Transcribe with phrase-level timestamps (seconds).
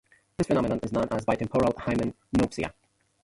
[0.35, 2.73] This phenomenon is known as bitemporal hemianopsia.